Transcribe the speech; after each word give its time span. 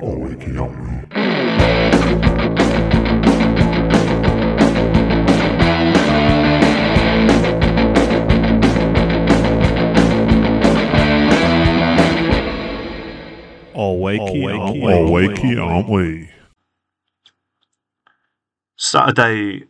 all 0.00 0.16
wakey, 0.16 0.58
aren't 0.58 0.78
we? 0.78 0.88
All 13.74 14.00
wakey, 14.00 14.58
aren't 14.58 14.82
we? 14.82 14.92
All 14.92 15.10
wakey, 15.10 15.60
aren't 15.60 15.88
we? 15.88 16.30
Saturday, 18.76 19.64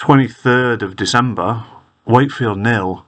23rd 0.00 0.82
of 0.82 0.96
December, 0.96 1.64
Wakefield 2.06 2.58
nil, 2.58 3.04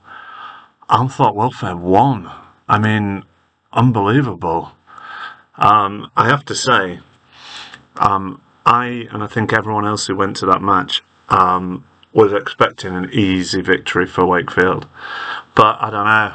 Armthorpe 0.91 1.35
Welfare 1.35 1.77
one. 1.77 2.31
I 2.69 2.79
mean, 2.79 3.25
unbelievable. 3.73 4.73
Um, 5.57 6.11
I 6.17 6.29
have 6.29 6.45
to 6.47 6.55
say, 6.55 7.01
um, 7.97 8.43
I 8.67 9.09
and 9.13 9.23
I 9.23 9.27
think 9.27 9.53
everyone 9.53 9.87
else 9.87 10.07
who 10.07 10.17
went 10.17 10.37
to 10.37 10.47
that 10.47 10.63
match 10.63 11.03
um, 11.29 11.87
was 12.13 12.33
expecting 12.33 12.95
an 12.95 13.11
easy 13.13 13.61
victory 13.61 14.07
for 14.07 14.25
Wakefield, 14.25 14.89
but 15.55 15.77
I 15.81 15.91
don't 15.91 16.07
know. 16.07 16.35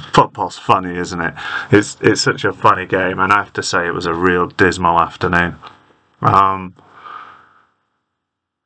Football's 0.12 0.58
funny, 0.58 0.96
isn't 0.96 1.20
it? 1.20 1.34
It's 1.70 1.96
it's 2.00 2.20
such 2.20 2.44
a 2.44 2.52
funny 2.52 2.86
game, 2.86 3.18
and 3.18 3.32
I 3.32 3.38
have 3.38 3.52
to 3.54 3.62
say 3.62 3.86
it 3.86 3.94
was 3.94 4.06
a 4.06 4.14
real 4.14 4.46
dismal 4.46 4.98
afternoon. 5.00 5.56
Um, 6.20 6.76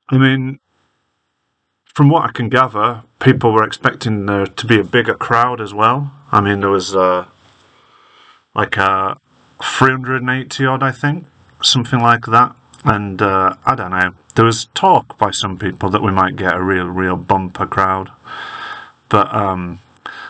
I 0.09 0.19
mean, 0.19 0.61
from 1.85 2.09
what 2.09 2.29
I 2.29 2.33
can 2.33 2.49
gather, 2.49 3.03
people 3.19 3.53
were 3.53 3.65
expecting 3.65 4.27
there 4.27 4.47
to 4.47 4.67
be 4.67 4.81
a 4.81 4.85
bigger 4.85 5.15
crowd 5.15 5.61
as 5.61 5.73
well. 5.73 6.13
I 6.33 6.41
mean, 6.41 6.61
there 6.61 6.71
was 6.71 6.95
uh, 6.95 7.27
like 8.55 8.77
a 8.77 9.17
380 9.63 10.67
odd, 10.67 10.83
I 10.83 10.93
think, 10.93 11.27
something 11.63 12.01
like 12.01 12.27
that. 12.27 12.57
And 12.85 13.21
uh, 13.23 13.57
I 13.65 13.75
don't 13.75 13.91
know. 13.91 14.15
There 14.35 14.45
was 14.45 14.67
talk 14.75 15.17
by 15.17 15.31
some 15.31 15.59
people 15.59 15.91
that 15.91 16.03
we 16.03 16.13
might 16.13 16.37
get 16.37 16.55
a 16.55 16.63
real, 16.63 16.87
real 16.87 17.17
bumper 17.17 17.67
crowd, 17.67 18.11
but 19.09 19.33
um, 19.35 19.81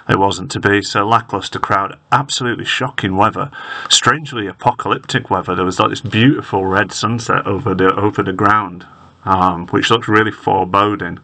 it 0.08 0.18
wasn't 0.18 0.50
to 0.52 0.60
be. 0.60 0.82
So 0.82 1.06
lackluster 1.06 1.58
crowd, 1.58 1.98
absolutely 2.12 2.64
shocking 2.64 3.16
weather, 3.16 3.50
strangely 3.88 4.46
apocalyptic 4.46 5.30
weather. 5.30 5.54
There 5.54 5.64
was 5.64 5.80
like 5.80 5.90
this 5.90 6.00
beautiful 6.00 6.66
red 6.66 6.92
sunset 6.92 7.46
over 7.46 7.74
the 7.74 7.92
over 7.94 8.22
the 8.22 8.32
ground, 8.32 8.86
um, 9.24 9.66
which 9.68 9.90
looked 9.90 10.06
really 10.06 10.30
foreboding. 10.30 11.18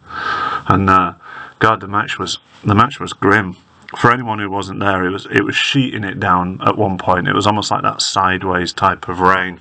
And 0.67 0.89
uh, 0.89 1.13
God, 1.59 1.79
the 1.81 1.87
match 1.87 2.17
was 2.17 2.39
the 2.63 2.75
match 2.75 2.99
was 2.99 3.13
grim. 3.13 3.55
For 3.97 4.11
anyone 4.11 4.39
who 4.39 4.49
wasn't 4.49 4.79
there, 4.79 5.05
it 5.05 5.11
was 5.11 5.27
it 5.31 5.43
was 5.43 5.55
sheeting 5.55 6.03
it 6.03 6.19
down 6.19 6.59
at 6.65 6.77
one 6.77 6.97
point. 6.97 7.27
It 7.27 7.35
was 7.35 7.47
almost 7.47 7.71
like 7.71 7.83
that 7.83 8.01
sideways 8.01 8.73
type 8.73 9.07
of 9.09 9.19
rain. 9.19 9.59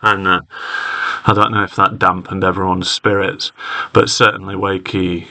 And 0.00 0.26
uh, 0.26 0.40
I 1.26 1.32
don't 1.34 1.52
know 1.52 1.64
if 1.64 1.74
that 1.76 1.98
dampened 1.98 2.44
everyone's 2.44 2.90
spirits, 2.90 3.52
but 3.92 4.08
certainly 4.08 4.54
Wakey 4.54 5.26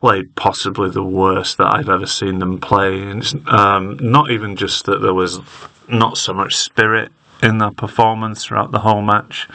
played 0.00 0.34
possibly 0.34 0.90
the 0.90 1.02
worst 1.02 1.58
that 1.58 1.74
I've 1.74 1.88
ever 1.88 2.06
seen 2.06 2.38
them 2.38 2.60
play. 2.60 3.00
And 3.00 3.22
it's 3.22 3.34
um, 3.46 3.98
not 4.00 4.30
even 4.30 4.56
just 4.56 4.84
that 4.86 5.00
there 5.00 5.14
was 5.14 5.40
not 5.88 6.18
so 6.18 6.34
much 6.34 6.56
spirit 6.56 7.10
in 7.42 7.58
their 7.58 7.70
performance 7.70 8.44
throughout 8.44 8.70
the 8.70 8.80
whole 8.80 9.02
match, 9.02 9.48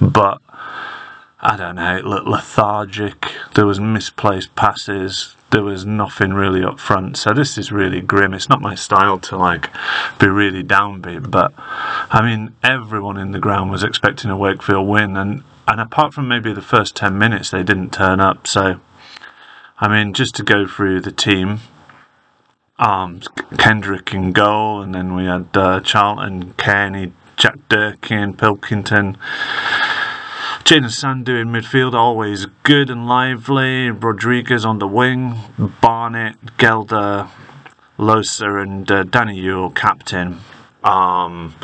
but 0.00 0.40
I 1.40 1.56
don't 1.56 1.76
know, 1.76 1.96
it 1.96 2.04
looked 2.04 2.26
lethargic. 2.26 3.32
There 3.54 3.66
was 3.66 3.80
misplaced 3.80 4.54
passes. 4.54 5.34
There 5.52 5.62
was 5.62 5.86
nothing 5.86 6.32
really 6.32 6.64
up 6.64 6.80
front. 6.80 7.16
So 7.16 7.32
this 7.32 7.56
is 7.56 7.70
really 7.70 8.00
grim. 8.00 8.34
It's 8.34 8.48
not 8.48 8.60
my 8.60 8.74
style 8.74 9.18
to 9.20 9.36
like 9.36 9.70
be 10.18 10.26
really 10.26 10.64
downbeat, 10.64 11.30
but 11.30 11.52
I 11.56 12.20
mean 12.22 12.54
everyone 12.62 13.18
in 13.18 13.32
the 13.32 13.38
ground 13.38 13.70
was 13.70 13.84
expecting 13.84 14.30
a 14.30 14.36
Wakefield 14.36 14.88
win, 14.88 15.16
and 15.16 15.44
and 15.68 15.80
apart 15.80 16.14
from 16.14 16.26
maybe 16.26 16.52
the 16.52 16.62
first 16.62 16.96
ten 16.96 17.18
minutes, 17.18 17.50
they 17.50 17.62
didn't 17.62 17.92
turn 17.92 18.18
up. 18.18 18.46
So 18.46 18.80
I 19.78 19.88
mean, 19.88 20.14
just 20.14 20.34
to 20.36 20.42
go 20.42 20.66
through 20.66 21.00
the 21.00 21.12
team. 21.12 21.60
Um, 22.78 23.20
Kendrick 23.58 24.12
in 24.12 24.32
goal, 24.32 24.82
and 24.82 24.92
then 24.92 25.14
we 25.14 25.26
had 25.26 25.46
uh, 25.54 25.80
Charlton, 25.80 26.54
Kearney, 26.54 27.12
Jack 27.36 27.58
Durkin, 27.68 28.34
Pilkington, 28.34 29.16
Jaden 30.64 30.90
Sandu 30.90 31.34
in 31.40 31.48
midfield, 31.48 31.92
always 31.92 32.46
good 32.62 32.88
and 32.88 33.08
lively. 33.08 33.90
Rodriguez 33.90 34.64
on 34.64 34.78
the 34.78 34.86
wing, 34.86 35.34
Barnett, 35.80 36.56
Gelder, 36.56 37.28
Losa, 37.98 38.62
and 38.62 38.88
uh, 38.88 39.02
Danny 39.02 39.40
Yule 39.40 39.70
captain. 39.70 40.38
Um, 40.84 41.54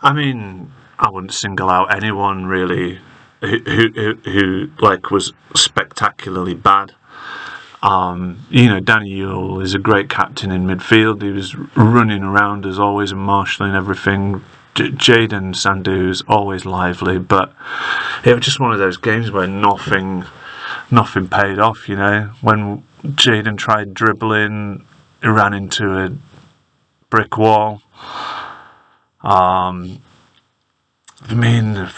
I 0.00 0.12
mean, 0.12 0.72
I 1.00 1.10
wouldn't 1.10 1.32
single 1.32 1.68
out 1.68 1.92
anyone 1.92 2.46
really 2.46 3.00
who 3.40 3.58
who, 3.58 3.88
who, 3.92 4.14
who 4.24 4.70
like 4.78 5.10
was 5.10 5.32
spectacularly 5.56 6.54
bad. 6.54 6.92
Um, 7.82 8.46
you 8.50 8.68
know, 8.68 8.78
Danny 8.78 9.10
Yule 9.10 9.60
is 9.60 9.74
a 9.74 9.80
great 9.80 10.08
captain 10.08 10.52
in 10.52 10.64
midfield. 10.64 11.22
He 11.22 11.30
was 11.30 11.56
running 11.76 12.22
around 12.22 12.66
as 12.66 12.78
always 12.78 13.10
and 13.10 13.20
marshalling 13.20 13.74
everything. 13.74 14.44
J- 14.74 14.90
Jaden 14.90 15.54
Sandu's 15.54 16.22
always 16.26 16.64
lively, 16.64 17.18
but 17.18 17.54
it 18.24 18.34
was 18.34 18.44
just 18.44 18.60
one 18.60 18.72
of 18.72 18.78
those 18.78 18.96
games 18.96 19.30
where 19.30 19.46
nothing, 19.46 20.24
nothing 20.90 21.28
paid 21.28 21.58
off. 21.58 21.88
You 21.88 21.96
know, 21.96 22.30
when 22.40 22.82
Jaden 23.04 23.58
tried 23.58 23.94
dribbling, 23.94 24.84
he 25.20 25.28
ran 25.28 25.52
into 25.54 25.98
a 25.98 26.10
brick 27.10 27.36
wall. 27.36 27.82
Um, 29.22 30.02
I 31.28 31.34
mean, 31.34 31.88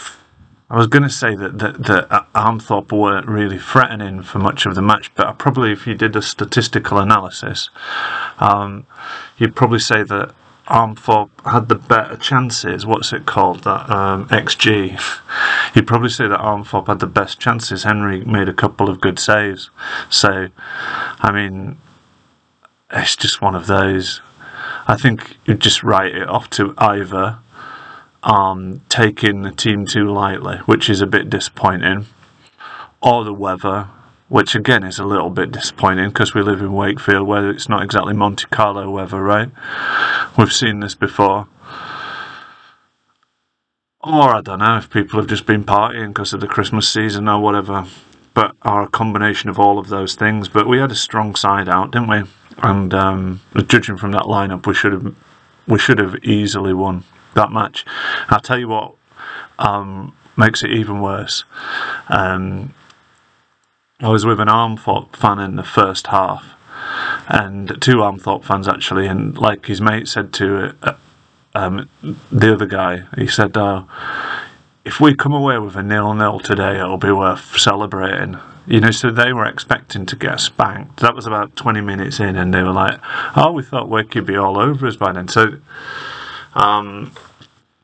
I 0.69 0.77
was 0.77 0.87
going 0.87 1.03
to 1.03 1.09
say 1.09 1.35
that 1.35 1.59
that, 1.59 1.83
that 1.83 2.27
Armthorpe 2.33 2.91
weren't 2.91 3.27
really 3.27 3.57
threatening 3.59 4.23
for 4.23 4.39
much 4.39 4.65
of 4.65 4.75
the 4.75 4.81
match, 4.81 5.13
but 5.15 5.27
I 5.27 5.31
probably, 5.31 5.71
if 5.71 5.87
you 5.87 5.95
did 5.95 6.15
a 6.15 6.21
statistical 6.21 6.97
analysis, 6.97 7.69
um, 8.39 8.85
you'd 9.37 9.55
probably 9.55 9.79
say 9.79 10.03
that 10.03 10.33
Armthorpe 10.67 11.29
had 11.45 11.69
the 11.69 11.75
better 11.75 12.17
chances. 12.17 12.85
What's 12.85 13.13
it 13.13 13.25
called? 13.25 13.63
That 13.63 13.89
um, 13.89 14.27
XG. 14.29 14.99
You'd 15.75 15.87
probably 15.87 16.09
say 16.09 16.27
that 16.27 16.39
Armthorpe 16.39 16.87
had 16.87 16.99
the 16.99 17.07
best 17.07 17.39
chances. 17.39 17.83
Henry 17.83 18.23
made 18.25 18.49
a 18.49 18.53
couple 18.53 18.89
of 18.89 18.99
good 18.99 19.19
saves. 19.19 19.69
So, 20.09 20.47
I 21.19 21.31
mean, 21.31 21.77
it's 22.91 23.15
just 23.15 23.41
one 23.41 23.55
of 23.55 23.67
those. 23.67 24.21
I 24.87 24.95
think 24.95 25.37
you'd 25.45 25.59
just 25.59 25.83
write 25.83 26.15
it 26.15 26.27
off 26.27 26.49
to 26.51 26.73
either 26.77 27.39
um, 28.23 28.81
taking 28.89 29.43
the 29.43 29.51
team 29.51 29.85
too 29.85 30.11
lightly, 30.11 30.57
which 30.65 30.89
is 30.89 31.01
a 31.01 31.07
bit 31.07 31.29
disappointing, 31.29 32.07
or 33.01 33.23
the 33.23 33.33
weather, 33.33 33.89
which 34.27 34.55
again 34.55 34.83
is 34.83 34.99
a 34.99 35.05
little 35.05 35.29
bit 35.29 35.51
disappointing 35.51 36.09
because 36.09 36.33
we 36.33 36.41
live 36.41 36.61
in 36.61 36.73
Wakefield 36.73 37.27
where 37.27 37.49
it's 37.49 37.69
not 37.69 37.83
exactly 37.83 38.13
Monte 38.13 38.47
Carlo 38.47 38.89
weather, 38.89 39.21
right? 39.21 39.49
We've 40.37 40.53
seen 40.53 40.79
this 40.79 40.95
before. 40.95 41.47
Or 44.01 44.35
I 44.35 44.41
don't 44.41 44.59
know 44.59 44.77
if 44.77 44.89
people 44.89 45.19
have 45.19 45.29
just 45.29 45.45
been 45.45 45.63
partying 45.63 46.09
because 46.09 46.33
of 46.33 46.39
the 46.39 46.47
Christmas 46.47 46.87
season 46.87 47.27
or 47.27 47.39
whatever, 47.39 47.87
but 48.33 48.55
are 48.61 48.83
a 48.83 48.87
combination 48.87 49.49
of 49.49 49.59
all 49.59 49.79
of 49.79 49.89
those 49.89 50.15
things. 50.15 50.47
But 50.47 50.67
we 50.67 50.77
had 50.77 50.91
a 50.91 50.95
strong 50.95 51.35
side 51.35 51.67
out, 51.67 51.91
didn't 51.91 52.09
we? 52.09 52.23
And 52.59 52.93
um, 52.93 53.41
judging 53.67 53.97
from 53.97 54.11
that 54.11 54.23
lineup, 54.23 54.67
we 54.67 54.73
should 54.73 54.93
have 54.93 55.15
we 55.67 55.79
should 55.79 55.97
have 55.97 56.23
easily 56.23 56.73
won 56.73 57.03
that 57.33 57.51
match. 57.51 57.85
I'll 58.29 58.39
tell 58.39 58.59
you 58.59 58.67
what 58.67 58.93
um, 59.57 60.15
makes 60.37 60.63
it 60.63 60.69
even 60.69 61.01
worse. 61.01 61.43
Um, 62.09 62.73
I 64.01 64.09
was 64.09 64.25
with 64.25 64.41
an 64.41 64.49
Armthorpe 64.49 65.15
fan 65.15 65.39
in 65.39 65.55
the 65.55 65.63
first 65.63 66.07
half, 66.07 66.43
and 67.29 67.81
two 67.81 67.97
Armthorpe 67.97 68.43
fans 68.43 68.67
actually, 68.67 69.07
and 69.07 69.37
like 69.37 69.67
his 69.67 69.79
mate 69.79 70.09
said 70.09 70.33
to 70.33 70.75
uh, 70.83 70.95
um, 71.53 71.89
the 72.29 72.53
other 72.53 72.65
guy, 72.65 73.03
he 73.17 73.27
said, 73.27 73.55
oh, 73.55 73.87
"If 74.83 74.99
we 74.99 75.15
come 75.15 75.31
away 75.31 75.59
with 75.59 75.77
a 75.77 75.83
nil-nil 75.83 76.41
today, 76.41 76.77
it'll 76.77 76.97
be 76.97 77.11
worth 77.13 77.57
celebrating." 77.57 78.37
You 78.67 78.81
know, 78.81 78.91
so 78.91 79.11
they 79.11 79.31
were 79.31 79.45
expecting 79.45 80.05
to 80.07 80.17
get 80.17 80.41
spanked. 80.41 80.99
That 80.99 81.15
was 81.15 81.25
about 81.25 81.55
twenty 81.55 81.81
minutes 81.81 82.19
in, 82.19 82.35
and 82.35 82.53
they 82.53 82.63
were 82.63 82.73
like, 82.73 82.99
"Oh, 83.37 83.53
we 83.53 83.63
thought 83.63 83.87
Wake 83.87 84.15
would 84.15 84.25
be 84.25 84.35
all 84.35 84.59
over 84.59 84.87
us 84.87 84.97
by 84.97 85.13
then." 85.13 85.29
So, 85.29 85.55
um, 86.53 87.13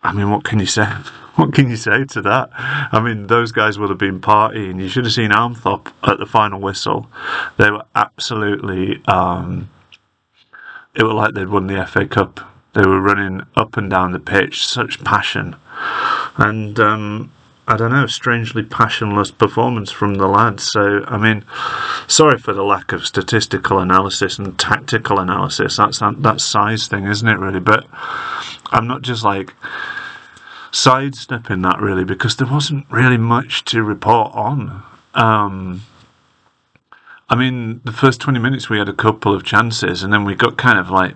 I 0.03 0.13
mean, 0.13 0.29
what 0.29 0.43
can 0.43 0.59
you 0.59 0.65
say? 0.65 0.87
What 1.35 1.53
can 1.53 1.69
you 1.69 1.77
say 1.77 2.03
to 2.03 2.21
that? 2.23 2.49
I 2.53 2.99
mean, 2.99 3.27
those 3.27 3.53
guys 3.53 3.79
would 3.79 3.89
have 3.89 3.97
been 3.97 4.19
partying. 4.19 4.81
You 4.81 4.89
should 4.89 5.05
have 5.05 5.13
seen 5.13 5.31
Armthorpe 5.31 5.87
at 6.03 6.19
the 6.19 6.25
final 6.25 6.59
whistle. 6.59 7.09
They 7.57 7.71
were 7.71 7.85
absolutely. 7.95 9.01
Um, 9.07 9.69
it 10.93 11.03
was 11.03 11.13
like 11.13 11.33
they'd 11.33 11.47
won 11.47 11.67
the 11.67 11.85
FA 11.87 12.05
Cup. 12.05 12.41
They 12.73 12.85
were 12.85 12.99
running 12.99 13.43
up 13.55 13.77
and 13.77 13.89
down 13.89 14.11
the 14.11 14.19
pitch, 14.19 14.67
such 14.67 15.01
passion, 15.05 15.55
and 16.35 16.77
um, 16.81 17.31
I 17.67 17.77
don't 17.77 17.91
know, 17.91 18.07
strangely 18.07 18.63
passionless 18.63 19.31
performance 19.31 19.91
from 19.91 20.15
the 20.15 20.27
lads. 20.27 20.69
So, 20.71 21.05
I 21.07 21.17
mean, 21.17 21.45
sorry 22.07 22.37
for 22.37 22.53
the 22.53 22.63
lack 22.63 22.91
of 22.91 23.05
statistical 23.05 23.79
analysis 23.79 24.39
and 24.39 24.59
tactical 24.59 25.19
analysis. 25.19 25.77
That's 25.77 25.99
that, 25.99 26.21
that 26.21 26.41
size 26.41 26.87
thing, 26.87 27.05
isn't 27.05 27.27
it? 27.27 27.39
Really, 27.39 27.61
but 27.61 27.85
I'm 28.71 28.87
not 28.87 29.01
just 29.01 29.23
like 29.23 29.53
sidestepping 30.71 31.61
that 31.61 31.79
really 31.81 32.05
because 32.05 32.37
there 32.37 32.47
wasn't 32.47 32.85
really 32.89 33.17
much 33.17 33.65
to 33.65 33.83
report 33.83 34.33
on. 34.33 34.83
Um, 35.13 35.83
I 37.29 37.35
mean, 37.35 37.81
the 37.83 37.91
first 37.91 38.21
20 38.21 38.39
minutes 38.39 38.69
we 38.69 38.77
had 38.77 38.89
a 38.89 38.93
couple 38.93 39.33
of 39.35 39.43
chances 39.43 40.03
and 40.03 40.13
then 40.13 40.23
we 40.23 40.35
got 40.35 40.57
kind 40.57 40.79
of 40.79 40.89
like 40.89 41.15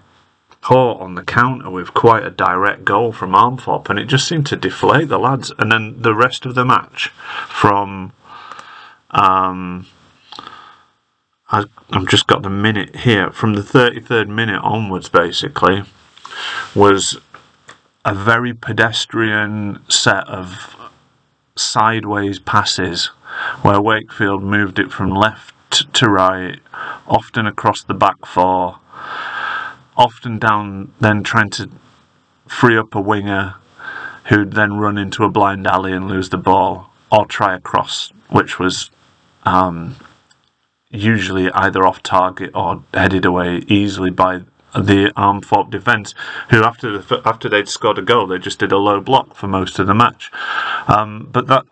caught 0.61 0.99
on 0.99 1.15
the 1.15 1.23
counter 1.23 1.69
with 1.69 1.93
quite 1.93 2.23
a 2.23 2.31
direct 2.31 2.83
goal 2.83 3.11
from 3.11 3.31
Armthorpe 3.33 3.89
and 3.89 3.99
it 3.99 4.05
just 4.05 4.27
seemed 4.27 4.47
to 4.47 4.55
deflate 4.55 5.07
the 5.07 5.19
lads. 5.19 5.53
And 5.57 5.71
then 5.71 6.01
the 6.01 6.13
rest 6.13 6.45
of 6.45 6.55
the 6.55 6.65
match 6.65 7.09
from. 7.47 8.11
Um, 9.11 9.87
I, 11.49 11.65
I've 11.91 12.07
just 12.07 12.27
got 12.27 12.41
the 12.41 12.49
minute 12.49 12.95
here. 12.97 13.31
From 13.31 13.53
the 13.53 13.61
33rd 13.61 14.27
minute 14.27 14.59
onwards, 14.61 15.07
basically, 15.09 15.83
was 16.73 17.19
a 18.05 18.13
very 18.13 18.53
pedestrian 18.53 19.81
set 19.89 20.27
of 20.27 20.75
sideways 21.55 22.39
passes 22.39 23.07
where 23.63 23.81
Wakefield 23.81 24.43
moved 24.43 24.77
it 24.77 24.91
from 24.91 25.09
left 25.09 25.91
to 25.93 26.07
right, 26.07 26.59
often 27.07 27.47
across 27.47 27.83
the 27.83 27.95
back 27.95 28.23
four, 28.25 28.77
often 29.97 30.37
down, 30.37 30.93
then 31.01 31.23
trying 31.23 31.49
to 31.49 31.69
free 32.47 32.77
up 32.77 32.93
a 32.93 33.01
winger 33.01 33.55
who'd 34.25 34.53
then 34.53 34.73
run 34.73 34.99
into 34.99 35.23
a 35.23 35.29
blind 35.29 35.65
alley 35.65 35.91
and 35.91 36.07
lose 36.07 36.29
the 36.29 36.37
ball, 36.37 36.91
or 37.11 37.25
try 37.25 37.55
a 37.55 37.59
cross, 37.59 38.11
which 38.29 38.59
was 38.59 38.91
um, 39.43 39.95
usually 40.89 41.51
either 41.51 41.85
off 41.85 42.03
target 42.03 42.51
or 42.53 42.83
headed 42.93 43.25
away 43.25 43.63
easily 43.67 44.11
by 44.11 44.41
the 44.75 45.11
Armthorpe 45.15 45.69
defence, 45.69 46.13
who 46.49 46.63
after 46.63 46.97
the, 46.99 47.21
after 47.25 47.49
they'd 47.49 47.69
scored 47.69 47.97
a 47.97 48.01
goal, 48.01 48.27
they 48.27 48.37
just 48.37 48.59
did 48.59 48.71
a 48.71 48.77
low 48.77 48.99
block 48.99 49.35
for 49.35 49.47
most 49.47 49.79
of 49.79 49.87
the 49.87 49.93
match. 49.93 50.31
Um, 50.87 51.29
but 51.31 51.47
that 51.47 51.65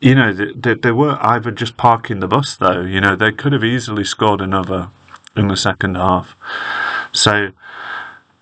you 0.00 0.14
know, 0.14 0.32
they, 0.32 0.74
they 0.74 0.92
were 0.92 1.18
either 1.20 1.50
just 1.50 1.76
parking 1.76 2.20
the 2.20 2.28
bus 2.28 2.56
though. 2.56 2.80
You 2.80 3.00
know, 3.00 3.16
they 3.16 3.32
could 3.32 3.52
have 3.52 3.64
easily 3.64 4.04
scored 4.04 4.40
another 4.40 4.90
in 5.36 5.48
the 5.48 5.56
second 5.56 5.96
half. 5.96 6.34
So 7.12 7.50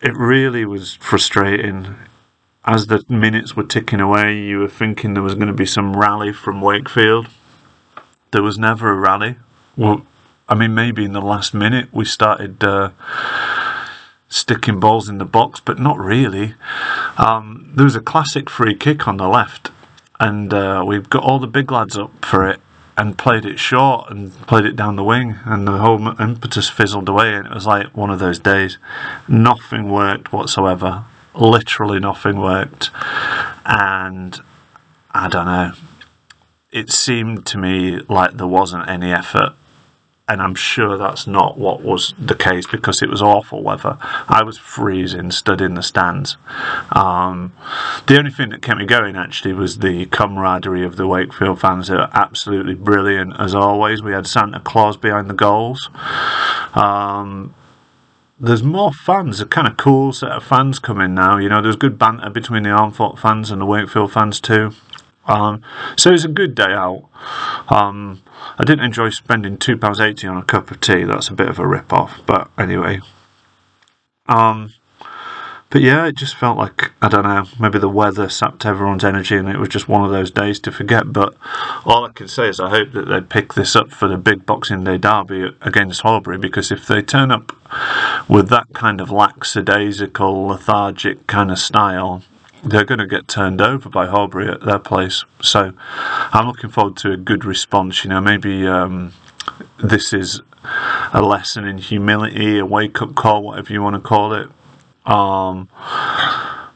it 0.01 0.17
really 0.17 0.65
was 0.65 0.95
frustrating. 0.95 1.97
As 2.65 2.87
the 2.87 3.03
minutes 3.09 3.57
were 3.57 3.65
ticking 3.65 4.01
away, 4.01 4.39
you 4.39 4.61
were 4.61 4.69
thinking 4.69 5.15
there 5.15 5.23
was 5.23 5.35
going 5.35 5.49
to 5.49 5.53
be 5.53 5.67
some 5.67 5.97
rally 5.97 6.33
from 6.33 6.61
Wakefield. 6.61 7.29
There 8.31 8.43
was 8.43 8.59
never 8.59 8.91
a 8.91 8.95
rally. 8.95 9.37
Well, 9.77 10.07
I 10.49 10.55
mean, 10.55 10.75
maybe 10.75 11.05
in 11.05 11.13
the 11.13 11.21
last 11.21 11.55
minute 11.55 11.89
we 11.93 12.05
started 12.05 12.63
uh, 12.63 12.91
sticking 14.29 14.79
balls 14.79 15.09
in 15.09 15.19
the 15.19 15.25
box, 15.25 15.61
but 15.61 15.79
not 15.79 15.99
really. 15.99 16.55
Um, 17.17 17.73
there 17.75 17.85
was 17.85 17.97
a 17.97 18.01
classic 18.01 18.51
free 18.51 18.75
kick 18.75 19.09
on 19.09 19.17
the 19.17 19.29
left 19.29 19.71
and 20.21 20.53
uh, 20.53 20.85
we've 20.87 21.09
got 21.09 21.23
all 21.23 21.39
the 21.39 21.47
big 21.47 21.71
lads 21.71 21.97
up 21.97 22.25
for 22.25 22.49
it 22.49 22.61
and 22.97 23.17
played 23.17 23.45
it 23.47 23.59
short 23.59 24.11
and 24.11 24.33
played 24.49 24.65
it 24.65 24.75
down 24.75 24.97
the 24.97 25.05
wing 25.05 25.37
and 25.45 25.67
the 25.67 25.79
whole 25.79 26.21
impetus 26.21 26.69
fizzled 26.69 27.09
away 27.09 27.33
and 27.33 27.47
it 27.47 27.55
was 27.55 27.67
like 27.67 27.97
one 27.97 28.11
of 28.11 28.19
those 28.19 28.41
days. 28.41 28.77
Nothing 29.29 29.91
worked 29.91 30.33
whatsoever. 30.33 31.05
Literally 31.35 32.01
nothing 32.01 32.41
worked. 32.41 32.91
And 33.65 34.41
i 35.13 35.29
don't 35.29 35.47
know. 35.47 35.73
It 36.71 36.91
seemed 36.91 37.47
to 37.47 37.59
me 37.59 38.01
like 38.09 38.37
there 38.37 38.47
wasn't 38.47 38.89
any 38.89 39.13
effort 39.13 39.55
and 40.29 40.43
I'm 40.43 40.55
sure 40.55 40.99
that's 40.99 41.27
not 41.27 41.57
what 41.57 41.83
was 41.83 42.15
the 42.19 42.35
case 42.35 42.67
because 42.67 43.03
it 43.03 43.09
was 43.09 43.23
awful 43.23 43.63
weather. 43.63 43.97
I 44.01 44.43
was 44.43 44.59
freezing, 44.59 45.31
stood 45.31 45.61
in 45.61 45.75
the 45.75 45.83
stands. 45.83 46.37
Um, 46.93 47.55
the 48.07 48.19
only 48.19 48.31
thing 48.31 48.51
that 48.51 48.61
kept 48.61 48.79
me 48.79 48.85
going 48.85 49.17
actually 49.17 49.55
was 49.55 49.79
the 49.79 50.05
camaraderie 50.07 50.85
of 50.85 50.97
the 50.97 51.07
Wakefield 51.07 51.61
fans. 51.61 51.89
They 51.89 51.95
were 51.95 52.11
absolutely 52.13 52.75
brilliant 52.75 53.35
as 53.39 53.55
always. 53.55 54.03
We 54.03 54.13
had 54.13 54.27
Santa 54.27 54.61
Claus 54.61 54.97
behind 54.99 55.31
the 55.31 55.35
goals. 55.35 55.89
Um, 56.75 57.55
there's 58.41 58.63
more 58.63 58.93
fans, 58.93 59.41
a 59.41 59.47
kind 59.47 59.67
of 59.67 59.77
cool 59.77 60.13
set 60.13 60.31
of 60.31 60.45
fans 60.45 60.79
coming 60.79 61.15
now. 61.15 61.39
You 61.39 61.49
know, 61.49 61.61
there's 61.61 61.77
good 61.77 61.99
banter 61.99 62.31
between 62.31 62.63
the 62.63 62.69
Armthorpe 62.69 63.19
fans 63.19 63.51
and 63.51 63.61
the 63.61 63.67
Wakefield 63.67 64.13
fans 64.13 64.41
too. 64.41 64.75
Um, 65.29 65.63
so 65.97 66.11
it 66.11 66.15
was 66.15 66.25
a 66.25 66.29
good 66.29 66.55
day 66.55 66.73
out. 66.73 67.09
Um, 67.69 68.23
I 68.59 68.65
didn't 68.65 68.85
enjoy 68.85 69.11
spending 69.11 69.59
two 69.59 69.77
pounds 69.77 70.01
eighty 70.01 70.27
on 70.27 70.39
a 70.39 70.45
cup 70.45 70.71
of 70.71 70.81
tea. 70.81 71.05
That's 71.05 71.29
a 71.29 71.35
bit 71.35 71.49
of 71.49 71.59
a 71.59 71.67
rip 71.67 71.93
off, 71.93 72.21
but 72.27 72.51
anyway. 72.59 73.01
Um, 74.27 74.75
but 75.71 75.83
yeah, 75.83 76.07
it 76.07 76.17
just 76.17 76.35
felt 76.35 76.57
like 76.57 76.93
I 77.03 77.09
don't 77.09 77.25
know. 77.25 77.45
Maybe 77.61 77.79
the 77.79 77.91
weather 77.91 78.31
sapped 78.31 78.65
everyone's 78.65 79.05
energy, 79.05 79.37
and 79.37 79.51
it 79.51 79.59
was 79.59 79.69
just 79.69 79.87
one 79.87 80.03
of 80.03 80.11
those 80.11 80.31
days 80.31 80.59
to 80.61 80.73
forget. 80.73 81.13
But 81.13 81.37
all 81.85 82.07
I 82.07 82.13
can 82.13 82.27
say 82.27 82.49
is 82.49 82.59
I 82.59 82.71
hope 82.71 82.93
that 82.93 83.07
they 83.09 83.21
pick 83.21 83.53
this 83.53 83.77
up 83.77 83.91
for 83.91 84.09
the 84.09 84.17
big 84.17 84.47
Boxing 84.47 84.85
Day 84.85 84.97
derby 84.97 85.55
against 85.61 86.03
Horbury, 86.03 86.41
because 86.41 86.73
if 86.73 86.87
they 86.87 87.03
turn 87.03 87.31
up 87.31 87.55
with 88.31 88.49
that 88.49 88.69
kind 88.73 89.03
of 89.03 89.11
lackadaisical, 89.11 90.47
lethargic 90.47 91.27
kind 91.27 91.51
of 91.51 91.59
style, 91.59 92.25
they're 92.65 92.85
going 92.85 92.99
to 92.99 93.07
get 93.07 93.29
turned 93.29 93.61
over 93.61 93.89
by 93.89 94.07
Horbury 94.07 94.51
at 94.53 94.65
their 94.65 94.79
place. 94.79 95.25
So 95.41 95.73
I'm 96.33 96.47
looking 96.47 96.71
forward 96.71 96.97
to 96.99 97.13
a 97.13 97.17
good 97.17 97.45
response. 97.45 98.05
You 98.05 98.11
know, 98.11 98.21
maybe 98.21 98.67
um, 98.67 99.13
this 99.83 100.13
is 100.13 100.41
a 101.13 101.23
lesson 101.23 101.65
in 101.65 101.79
humility, 101.79 102.59
a 102.59 102.67
wake 102.67 103.01
up 103.01 103.15
call, 103.15 103.43
whatever 103.43 103.73
you 103.73 103.83
want 103.83 103.95
to 103.95 104.01
call 104.01 104.35
it. 104.35 104.49
Um, 105.07 105.69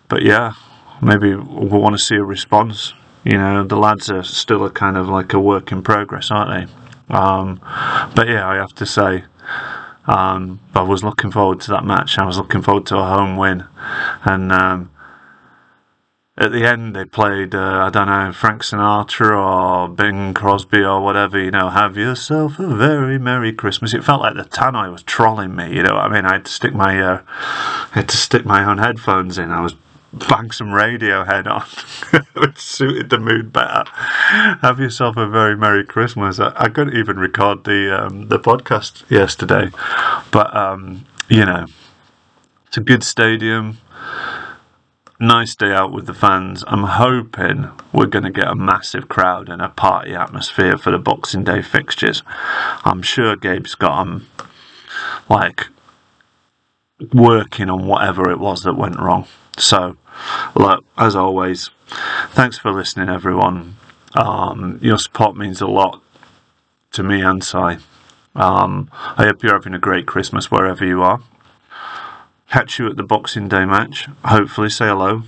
but 0.09 0.23
yeah, 0.23 0.55
maybe 1.01 1.35
we'll 1.35 1.81
want 1.81 1.97
to 1.97 2.03
see 2.03 2.17
a 2.17 2.25
response. 2.25 2.95
You 3.25 3.39
know, 3.39 3.65
the 3.65 3.77
lads 3.77 4.11
are 4.11 4.23
still 4.23 4.65
a 4.65 4.71
kind 4.71 4.97
of 4.97 5.09
like 5.09 5.33
a 5.33 5.41
work 5.41 5.71
in 5.73 5.83
progress, 5.83 6.31
aren't 6.31 6.69
they? 6.69 7.15
Um, 7.15 7.61
but 8.15 8.29
yeah, 8.29 8.49
I 8.49 8.57
have 8.57 8.75
to 8.77 8.87
say, 8.87 9.25
um, 10.07 10.61
I 10.75 10.83
was 10.83 11.05
looking 11.05 11.31
forward 11.31 11.61
to 11.63 11.71
that 11.73 11.85
match. 11.85 12.19
I 12.19 12.25
was 12.25 12.39
looking 12.39 12.63
forward 12.63 12.87
to 12.87 12.99
a 12.99 13.05
home 13.05 13.37
win, 13.37 13.65
and 14.25 14.51
um, 14.51 14.91
at 16.43 16.53
the 16.53 16.67
end 16.67 16.97
they 16.97 17.05
played 17.05 17.55
uh, 17.55 17.85
I 17.87 17.91
don't 17.91 18.09
know 18.09 18.33
Frank 18.33 18.63
Sinatra 18.63 19.37
or 19.39 19.89
Bing 19.89 20.35
Crosby 20.35 20.83
or 20.83 21.01
whatever 21.01 21.39
you 21.39 21.51
know 21.51 21.71
have 21.71 21.97
yourself 21.97 22.59
a 22.59 22.67
very 22.67 23.19
merry 23.19 23.53
Christmas. 23.53 23.95
It 23.95 24.05
felt 24.05 24.21
like 24.21 24.35
the 24.35 24.45
tannoy 24.45 24.91
was 24.91 25.03
trolling 25.03 25.55
me 25.55 25.75
you 25.75 25.83
know 25.83 25.97
I 25.97 26.09
mean? 26.09 26.27
I 26.27 26.35
had 26.35 26.47
to 26.47 26.53
stick 26.53 26.75
my 26.75 27.01
uh, 27.01 27.23
I 27.27 27.91
had 27.93 28.09
to 28.09 28.17
stick 28.17 28.45
my 28.45 28.65
own 28.65 28.79
headphones 28.79 29.39
in. 29.39 29.51
I 29.51 29.61
was 29.61 29.75
bang 30.13 30.51
some 30.51 30.69
Radiohead 30.69 31.47
on 31.47 32.23
it 32.43 32.59
suited 32.59 33.09
the 33.09 33.19
mood 33.19 33.53
better. 33.53 33.85
Have 34.61 34.81
yourself 34.81 35.17
a 35.17 35.29
very 35.29 35.57
merry 35.57 35.85
Christmas. 35.85 36.41
I, 36.41 36.53
I 36.57 36.69
couldn't 36.69 36.97
even 36.97 37.19
record 37.19 37.65
the 37.65 38.05
um, 38.05 38.29
the 38.29 38.39
podcast 38.39 39.09
yesterday 39.09 39.71
but 40.33 40.55
um, 40.57 41.07
you 41.29 41.45
know 41.45 41.67
it's 42.67 42.77
a 42.79 42.81
good 42.81 43.05
stadium 43.05 43.79
nice 45.23 45.55
day 45.55 45.73
out 45.73 45.93
with 45.93 46.07
the 46.07 46.15
fans. 46.15 46.65
I'm 46.67 46.83
hoping 46.83 47.71
we're 47.93 48.07
going 48.07 48.25
to 48.25 48.31
get 48.31 48.49
a 48.49 48.57
massive 48.57 49.09
crowd 49.09 49.49
and 49.49 49.63
a 49.63 49.69
party 49.69 50.15
atmosphere 50.15 50.77
for 50.77 50.91
the 50.91 50.99
Boxing 50.99 51.45
Day 51.45 51.63
fixtures. 51.63 52.23
I'm 52.85 53.03
sure 53.03 53.37
Gabe's 53.37 53.77
got 53.77 54.03
them 54.03 54.29
like 55.29 55.69
working 57.15 57.71
on 57.71 57.87
whatever 57.87 58.31
it 58.31 58.41
was 58.41 58.65
that 58.65 58.75
went 58.75 58.99
wrong. 58.99 59.29
So, 59.57 59.97
look, 60.57 60.85
as 60.99 61.15
always, 61.15 61.71
thanks 62.31 62.59
for 62.59 62.73
listening, 62.73 63.09
everyone. 63.09 63.77
Um, 64.15 64.81
your 64.83 64.99
support 64.99 65.37
means 65.37 65.61
a 65.61 65.69
lot 65.69 66.03
to 66.93 67.05
me 67.05 67.23
and 67.23 67.45
Si. 67.45 67.77
Um, 68.35 68.91
I 68.93 69.27
hope 69.27 69.43
you're 69.43 69.55
having 69.55 69.75
a 69.75 69.79
great 69.79 70.07
Christmas 70.07 70.51
wherever 70.51 70.85
you 70.85 71.03
are 71.03 71.21
catch 72.53 72.79
you 72.79 72.87
at 72.87 72.97
the 72.99 73.03
Boxing 73.03 73.49
Day 73.49 73.65
match. 73.65 74.09
Hopefully, 74.27 74.69
say 74.69 74.87
hello. 74.87 75.23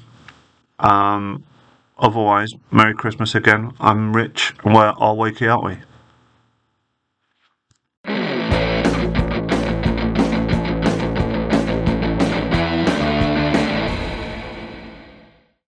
Um, 0.79 1.43
otherwise, 1.99 2.53
Merry 2.71 2.95
Christmas 2.95 3.35
again. 3.35 3.73
I'm 3.81 4.15
Rich, 4.15 4.53
and 4.63 4.75
we're 4.75 4.91
all 4.91 5.17
wakey, 5.17 5.51
aren't 5.51 5.65
we? 5.65 5.79